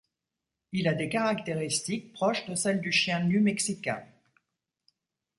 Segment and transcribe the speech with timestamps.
[0.71, 4.03] Il a des caractéristiques proches de celles du chien nu mexicain.